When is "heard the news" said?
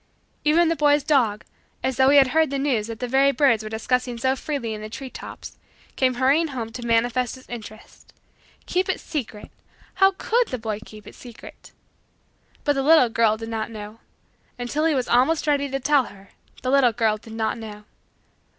2.29-2.87